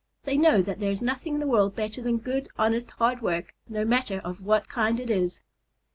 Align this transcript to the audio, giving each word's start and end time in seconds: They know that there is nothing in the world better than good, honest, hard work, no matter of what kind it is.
They 0.23 0.35
know 0.35 0.63
that 0.63 0.79
there 0.79 0.89
is 0.89 1.03
nothing 1.03 1.35
in 1.35 1.39
the 1.39 1.45
world 1.45 1.75
better 1.75 2.01
than 2.01 2.17
good, 2.17 2.49
honest, 2.57 2.89
hard 2.89 3.21
work, 3.21 3.53
no 3.69 3.85
matter 3.85 4.19
of 4.23 4.41
what 4.43 4.67
kind 4.67 4.99
it 4.99 5.11
is. 5.11 5.43